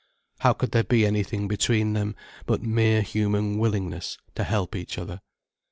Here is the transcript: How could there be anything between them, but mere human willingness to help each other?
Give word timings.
How 0.39 0.53
could 0.53 0.71
there 0.71 0.83
be 0.83 1.05
anything 1.05 1.47
between 1.47 1.93
them, 1.93 2.15
but 2.47 2.63
mere 2.63 3.03
human 3.03 3.59
willingness 3.59 4.17
to 4.33 4.43
help 4.43 4.75
each 4.75 4.97
other? 4.97 5.21